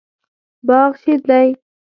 باغ 0.67 0.91
شین 1.01 1.19
دی 1.27 1.47